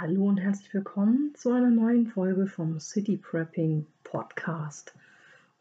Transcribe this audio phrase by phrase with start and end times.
[0.00, 4.94] Hallo und herzlich willkommen zu einer neuen Folge vom City Prepping Podcast.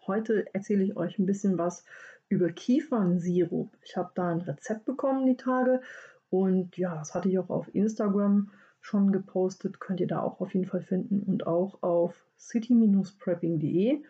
[0.08, 1.84] Heute erzähle ich euch ein bisschen was
[2.29, 3.70] über Kiefernsirup.
[3.83, 5.82] Ich habe da ein Rezept bekommen die Tage
[6.29, 10.54] und ja, das hatte ich auch auf Instagram schon gepostet, könnt ihr da auch auf
[10.54, 14.04] jeden Fall finden und auch auf city-prepping.de.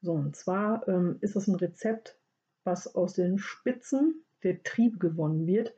[0.00, 2.16] So, und zwar ähm, ist das ein Rezept,
[2.64, 5.74] was aus den Spitzen der Trieb gewonnen wird.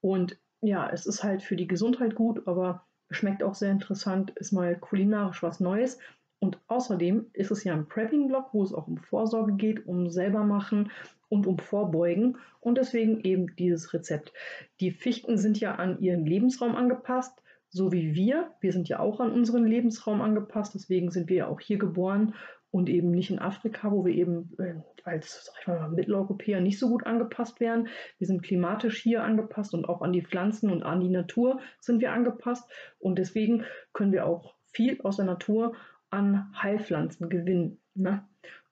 [0.00, 4.52] Und ja, es ist halt für die Gesundheit gut, aber schmeckt auch sehr interessant, ist
[4.52, 5.98] mal kulinarisch was Neues.
[6.38, 10.44] Und außerdem ist es ja ein Prepping-Blog, wo es auch um Vorsorge geht, um selber
[10.44, 10.90] machen
[11.28, 12.38] und um Vorbeugen.
[12.60, 14.32] Und deswegen eben dieses Rezept.
[14.80, 18.52] Die Fichten sind ja an ihren Lebensraum angepasst, so wie wir.
[18.60, 20.74] Wir sind ja auch an unseren Lebensraum angepasst.
[20.74, 22.34] Deswegen sind wir ja auch hier geboren
[22.70, 24.74] und eben nicht in Afrika, wo wir eben äh,
[25.06, 27.88] als sag ich mal, Mitteleuropäer nicht so gut angepasst wären.
[28.18, 32.00] Wir sind klimatisch hier angepasst und auch an die Pflanzen und an die Natur sind
[32.00, 32.70] wir angepasst.
[32.98, 35.74] Und deswegen können wir auch viel aus der Natur
[36.10, 37.78] an Heilpflanzen gewinnen.
[37.94, 38.24] Ne?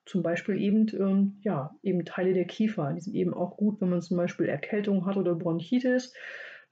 [0.05, 2.93] Zum Beispiel eben, ähm, ja, eben Teile der Kiefer.
[2.93, 6.13] Die sind eben auch gut, wenn man zum Beispiel Erkältung hat oder Bronchitis.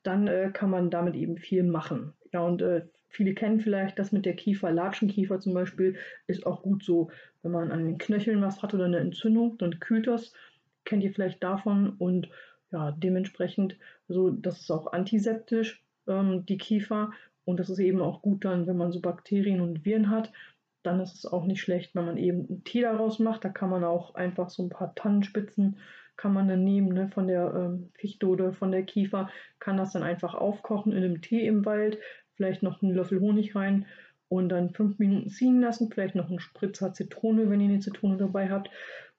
[0.03, 2.13] Dann äh, kann man damit eben viel machen.
[2.31, 6.63] Ja, und äh, Viele kennen vielleicht das mit der Kiefer, Latschenkiefer zum Beispiel, ist auch
[6.63, 7.11] gut so,
[7.43, 10.33] wenn man an den Knöcheln was hat oder eine Entzündung, dann kühlt das.
[10.83, 12.29] Kennt ihr vielleicht davon und
[12.71, 13.77] ja, dementsprechend,
[14.09, 17.11] also das ist auch antiseptisch, ähm, die Kiefer.
[17.45, 20.31] Und das ist eben auch gut dann, wenn man so Bakterien und Viren hat.
[20.81, 23.45] Dann ist es auch nicht schlecht, wenn man eben einen Tee daraus macht.
[23.45, 25.77] Da kann man auch einfach so ein paar Tannenspitzen
[26.15, 29.93] kann man dann nehmen ne, von der ähm, Fichte oder von der Kiefer, kann das
[29.93, 31.97] dann einfach aufkochen in einem Tee im Wald,
[32.35, 33.85] vielleicht noch einen Löffel Honig rein
[34.29, 38.17] und dann fünf Minuten ziehen lassen, vielleicht noch einen Spritzer Zitrone, wenn ihr eine Zitrone
[38.17, 38.69] dabei habt.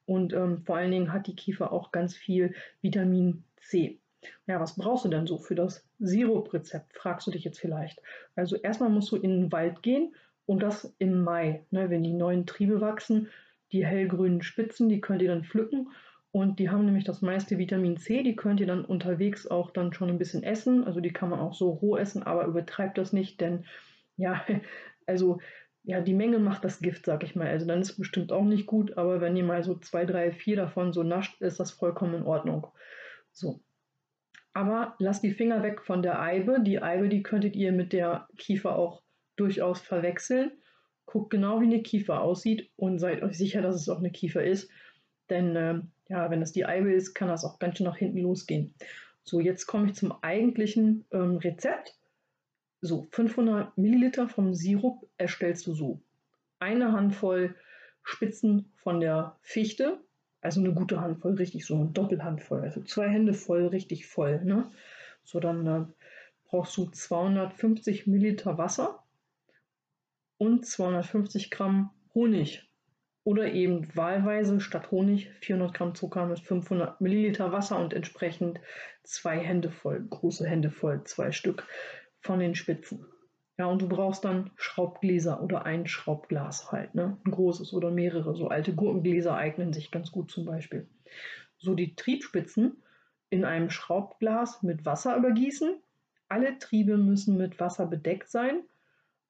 [0.07, 3.99] Und ähm, vor allen Dingen hat die Kiefer auch ganz viel Vitamin C.
[4.47, 8.01] Ja, was brauchst du denn so für das Siruprezept, fragst du dich jetzt vielleicht.
[8.35, 10.15] Also erstmal musst du in den Wald gehen
[10.47, 13.29] und das im Mai, ne, wenn die neuen Triebe wachsen.
[13.73, 15.89] Die hellgrünen Spitzen, die könnt ihr dann pflücken
[16.35, 19.93] und die haben nämlich das meiste Vitamin C, die könnt ihr dann unterwegs auch dann
[19.93, 20.83] schon ein bisschen essen.
[20.83, 23.65] Also die kann man auch so roh essen, aber übertreibt das nicht, denn
[24.17, 24.45] ja,
[25.07, 25.39] also
[25.85, 27.47] ja, die Menge macht das Gift, sag ich mal.
[27.47, 30.33] Also dann ist es bestimmt auch nicht gut, aber wenn ihr mal so zwei, drei,
[30.33, 32.67] vier davon so nascht, ist das vollkommen in Ordnung.
[33.31, 33.61] So.
[34.55, 36.61] Aber lasst die Finger weg von der Eibe.
[36.61, 39.05] Die Eibe, die könntet ihr mit der Kiefer auch
[39.37, 40.51] durchaus verwechseln.
[41.07, 44.43] Guckt genau, wie eine Kiefer aussieht und seid euch sicher, dass es auch eine Kiefer
[44.43, 44.69] ist.
[45.31, 48.19] Denn äh, ja, wenn das die Eibe ist, kann das auch ganz schön nach hinten
[48.19, 48.75] losgehen.
[49.23, 51.97] So, jetzt komme ich zum eigentlichen ähm, Rezept.
[52.81, 56.01] So, 500 Milliliter vom Sirup erstellst du so.
[56.59, 57.55] Eine Handvoll
[58.03, 59.99] Spitzen von der Fichte,
[60.43, 64.45] also eine gute Handvoll, richtig so eine Doppelhandvoll, also zwei Hände voll, richtig voll.
[64.45, 64.71] Ne?
[65.25, 65.87] So, dann äh,
[66.45, 69.03] brauchst du 250 Milliliter Wasser
[70.37, 72.69] und 250 Gramm Honig
[73.25, 78.61] oder eben wahlweise statt Honig 400 Gramm Zucker mit 500 Milliliter Wasser und entsprechend
[79.03, 81.67] zwei Hände voll, große Hände voll, zwei Stück
[82.21, 83.07] von den Spitzen.
[83.57, 87.17] Ja, und du brauchst dann Schraubgläser oder ein Schraubglas halt, ne?
[87.25, 88.35] Ein großes oder mehrere.
[88.35, 90.89] So alte Gurkengläser eignen sich ganz gut zum Beispiel.
[91.59, 92.83] So die Triebspitzen
[93.31, 95.77] in einem Schraubglas mit Wasser übergießen.
[96.29, 98.65] Alle Triebe müssen mit Wasser bedeckt sein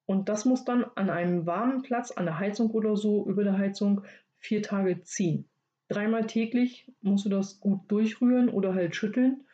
[0.06, 3.58] und das muss dann an einem warmen Platz, an der Heizung oder so, über der
[3.58, 4.02] Heizung,
[4.36, 5.48] vier Tage ziehen.
[5.88, 9.44] Dreimal täglich musst du das gut durchrühren oder halt schütteln.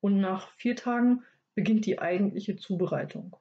[0.00, 1.22] Und nach vier Tagen
[1.54, 3.36] beginnt die eigentliche Zubereitung.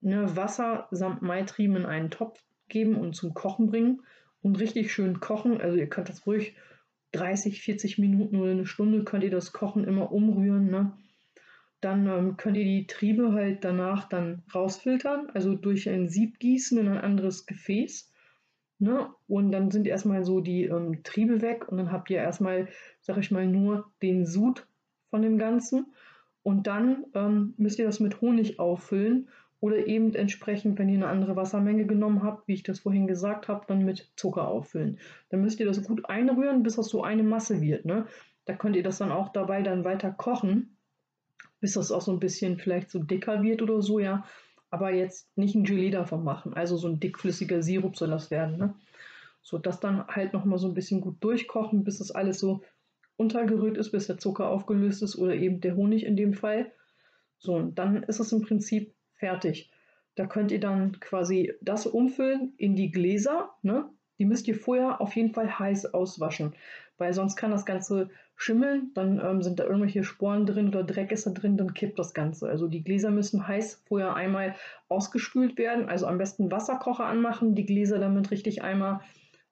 [0.00, 4.02] Ne, Wasser samt Maitrieben in einen Topf geben und zum Kochen bringen
[4.42, 5.60] und richtig schön kochen.
[5.60, 6.54] Also ihr könnt das ruhig
[7.12, 10.70] 30, 40 Minuten oder eine Stunde könnt ihr das Kochen immer umrühren.
[10.70, 10.92] Ne?
[11.80, 16.78] Dann ähm, könnt ihr die Triebe halt danach dann rausfiltern, also durch ein Sieb gießen
[16.78, 18.12] in ein anderes Gefäß.
[18.78, 19.08] Ne?
[19.28, 22.68] Und dann sind erstmal so die ähm, Triebe weg und dann habt ihr erstmal,
[23.00, 24.66] sag ich mal, nur den Sud
[25.08, 25.86] von dem Ganzen.
[26.42, 29.28] Und dann ähm, müsst ihr das mit Honig auffüllen
[29.60, 33.48] oder eben entsprechend, wenn ihr eine andere Wassermenge genommen habt, wie ich das vorhin gesagt
[33.48, 34.98] habe, dann mit Zucker auffüllen.
[35.28, 37.84] Dann müsst ihr das gut einrühren, bis das so eine Masse wird.
[37.84, 38.06] Ne?
[38.46, 40.76] Da könnt ihr das dann auch dabei dann weiter kochen
[41.60, 44.24] bis das auch so ein bisschen vielleicht so dicker wird oder so, ja.
[44.70, 46.54] Aber jetzt nicht ein Gelee davon machen.
[46.54, 48.74] Also so ein dickflüssiger Sirup soll das werden, ne?
[49.42, 52.62] So, das dann halt nochmal so ein bisschen gut durchkochen, bis das alles so
[53.16, 56.72] untergerührt ist, bis der Zucker aufgelöst ist oder eben der Honig in dem Fall.
[57.38, 59.70] So, und dann ist es im Prinzip fertig.
[60.14, 63.90] Da könnt ihr dann quasi das umfüllen in die Gläser, ne?
[64.20, 66.52] Die müsst ihr vorher auf jeden Fall heiß auswaschen,
[66.98, 71.10] weil sonst kann das Ganze schimmeln, dann ähm, sind da irgendwelche Sporen drin oder Dreck
[71.10, 72.48] ist da drin, dann kippt das Ganze.
[72.48, 74.54] Also die Gläser müssen heiß vorher einmal
[74.88, 79.00] ausgespült werden, also am besten Wasserkocher anmachen, die Gläser damit richtig einmal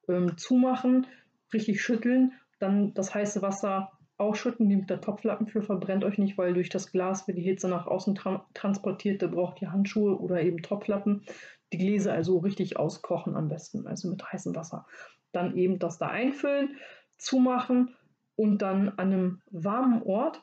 [0.06, 1.06] ähm, zumachen,
[1.52, 6.52] richtig schütteln, dann das heiße Wasser ausschütten, nehmt der Topflappen für, verbrennt euch nicht, weil
[6.52, 10.42] durch das Glas wird die Hitze nach außen tra transportiert, da braucht ihr Handschuhe oder
[10.42, 11.22] eben Topflappen.
[11.72, 14.86] Die Gläser also richtig auskochen am besten, also mit heißem Wasser.
[15.32, 16.76] Dann eben das da einfüllen,
[17.16, 17.94] zumachen
[18.36, 20.42] und dann an einem warmen Ort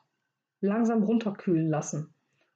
[0.62, 2.13] langsam runterkühlen lassen.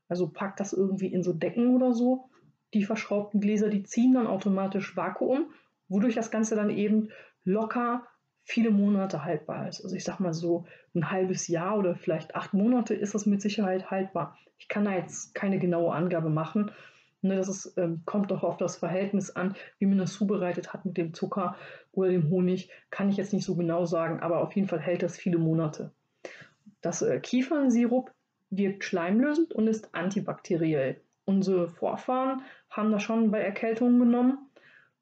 [0.07, 2.29] Also packt das irgendwie in so Decken oder so.
[2.73, 5.51] Die verschraubten Gläser, die ziehen dann automatisch Vakuum,
[5.87, 7.09] wodurch das Ganze dann eben
[7.43, 8.05] locker
[8.43, 9.83] viele Monate haltbar ist.
[9.83, 10.65] Also ich sag mal so
[10.95, 14.37] ein halbes Jahr oder vielleicht acht Monate ist das mit Sicherheit haltbar.
[14.57, 16.71] Ich kann da jetzt keine genaue Angabe machen.
[17.21, 20.85] Ne, das ist, ähm, kommt doch auf das Verhältnis an, wie man das zubereitet hat
[20.85, 21.57] mit dem Zucker
[21.91, 22.69] oder dem Honig.
[22.91, 25.91] Kann ich jetzt nicht so genau sagen, aber auf jeden Fall hält das viele Monate.
[26.81, 28.11] Das äh, Kiefernsirup
[28.49, 31.01] wirkt schleimlösend und ist antibakteriell.
[31.25, 34.48] Unsere Vorfahren haben das schon bei Erkältungen genommen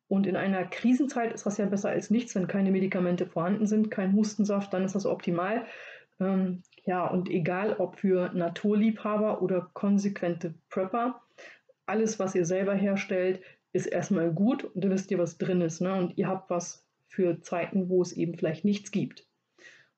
[0.08, 3.92] und in einer Krisenzeit ist das ja besser als nichts, wenn keine Medikamente vorhanden sind,
[3.92, 5.66] kein Hustensaft, dann ist das optimal.
[6.20, 11.22] Ähm, ja, und egal ob für Naturliebhaber oder konsequente Prepper,
[11.86, 13.42] alles, was ihr selber herstellt,
[13.74, 15.82] ist erstmal gut und ihr wisst ihr, was drin ist.
[15.82, 15.94] Ne?
[15.94, 19.28] Und ihr habt was für Zeiten, wo es eben vielleicht nichts gibt.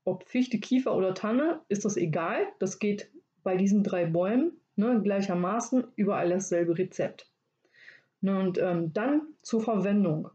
[0.03, 2.47] Ob Fichte, Kiefer oder Tanne, ist das egal.
[2.59, 3.11] Das geht
[3.43, 7.29] bei diesen drei Bäumen ne, gleichermaßen überall dasselbe Rezept.
[8.21, 10.29] Ne, und ähm, dann zur Verwendung.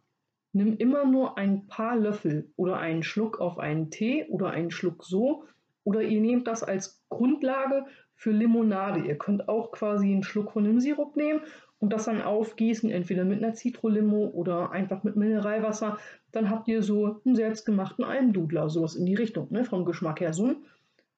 [0.52, 5.04] Nimm immer nur ein paar Löffel oder einen Schluck auf einen Tee oder einen Schluck
[5.04, 5.44] so.
[5.82, 7.84] Oder ihr nehmt das als Grundlage
[8.14, 9.00] für Limonade.
[9.00, 11.40] Ihr könnt auch quasi einen Schluck von dem Sirup nehmen
[11.78, 15.98] und das dann aufgießen, entweder mit einer Zitrolimo oder einfach mit Mineralwasser.
[16.32, 20.32] Dann habt ihr so einen selbstgemachten Almdudler, sowas in die Richtung, ne, vom Geschmack her.
[20.32, 20.56] So ein,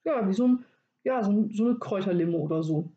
[0.04, 0.64] ja, wie so, ein,
[1.04, 2.90] ja, so, so eine Kräuterlimo oder so.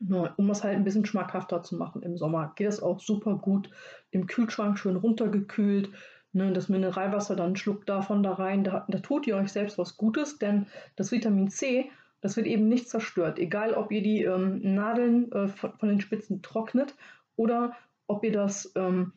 [0.00, 3.68] Um es halt ein bisschen schmackhafter zu machen im Sommer, geht es auch super gut.
[4.10, 5.90] Im Kühlschrank schön runtergekühlt.
[6.32, 8.62] Ne, das Mineralwasser, dann einen Schluck davon da rein.
[8.62, 11.90] Da, da tut ihr euch selbst was Gutes, denn das Vitamin C,
[12.20, 13.38] das wird eben nicht zerstört.
[13.38, 16.94] Egal, ob ihr die ähm, Nadeln äh, von, von, den Spitzen trocknet
[17.36, 19.12] oder ob ihr das, ähm,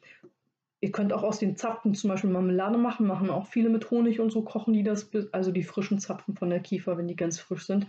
[0.79, 4.19] ihr könnt auch aus den Zapfen zum Beispiel Marmelade machen, machen auch viele mit Honig
[4.19, 7.39] und so kochen die das, also die frischen Zapfen von der Kiefer, wenn die ganz
[7.39, 7.87] frisch sind.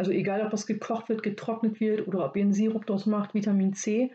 [0.00, 3.34] Also egal, ob das gekocht wird, getrocknet wird oder ob ihr einen Sirup draus macht,
[3.34, 4.10] Vitamin C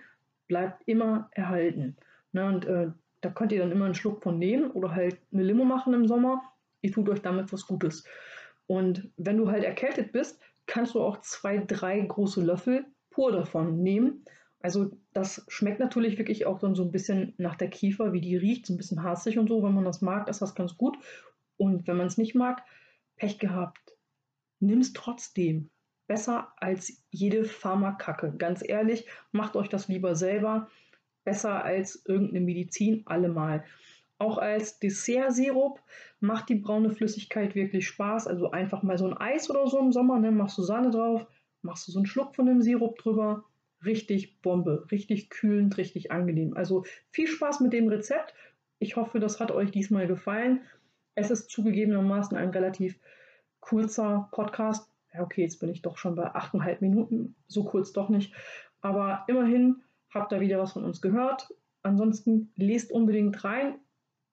[0.47, 1.95] bleibt immer erhalten.
[2.31, 2.87] Ne, und äh,
[3.21, 6.07] da könnt ihr dann immer einen Schluck von nehmen oder halt eine Limo machen im
[6.07, 6.41] Sommer.
[6.81, 8.03] Ihr tut euch damit was Gutes.
[8.65, 13.83] Und wenn du halt erkältet bist, kannst du auch zwei, drei große Löffel pur davon
[13.83, 14.25] nehmen.
[14.61, 18.37] Also das schmeckt natürlich wirklich auch dann so ein bisschen nach der Kiefer, wie die
[18.37, 19.61] riecht, so ein bisschen harzig und so.
[19.61, 20.97] Wenn man das mag, ist das ganz gut.
[21.57, 22.63] Und wenn man es nicht mag,
[23.17, 23.95] Pech gehabt.
[24.59, 25.69] Nimm es trotzdem
[26.07, 28.33] besser als jede Pharmakacke.
[28.37, 30.69] Ganz ehrlich, macht euch das lieber selber.
[31.23, 33.63] Besser als irgendeine Medizin allemal.
[34.17, 35.81] Auch als Dessertsirup
[36.19, 38.27] macht die braune Flüssigkeit wirklich Spaß.
[38.27, 40.31] Also einfach mal so ein Eis oder so im Sommer, ne?
[40.31, 41.25] machst du Sahne drauf,
[41.61, 43.43] machst du so einen Schluck von dem Sirup drüber.
[43.83, 46.55] Richtig Bombe, richtig kühlend, richtig angenehm.
[46.55, 48.33] Also viel Spaß mit dem Rezept.
[48.79, 50.61] Ich hoffe, das hat euch diesmal gefallen.
[51.13, 52.97] Es ist zugegebenermaßen ein relativ
[53.59, 58.09] kurzer Podcast, ja, okay, jetzt bin ich doch schon bei 8,5 Minuten, so kurz doch
[58.09, 58.33] nicht.
[58.81, 59.81] Aber immerhin
[60.13, 61.53] habt ihr wieder was von uns gehört.
[61.83, 63.75] Ansonsten lest unbedingt rein.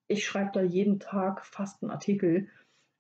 [0.09, 2.49] Ich schreibe da jeden Tag fast einen Artikel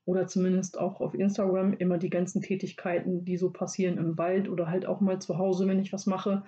[0.05, 4.69] oder zumindest auch auf Instagram immer die ganzen Tätigkeiten, die so passieren im Wald oder
[4.69, 6.45] halt auch mal zu Hause, wenn ich was mache,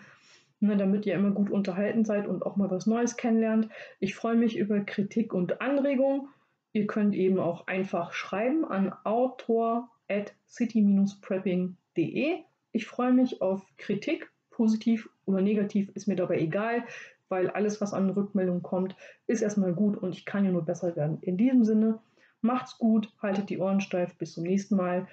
[0.60, 3.68] ne, damit ihr immer gut unterhalten seid und auch mal was Neues kennenlernt.
[4.00, 6.28] Ich freue mich über Kritik und Anregungen.
[6.72, 12.38] Ihr könnt eben auch einfach schreiben an Autor at city-prepping.de.
[12.72, 16.84] Ich freue mich auf Kritik, positiv oder negativ, ist mir dabei egal,
[17.28, 18.96] weil alles, was an Rückmeldungen kommt,
[19.26, 21.18] ist erstmal gut und ich kann ja nur besser werden.
[21.22, 22.00] In diesem Sinne,
[22.40, 25.08] macht's gut, haltet die Ohren steif, bis zum nächsten Mal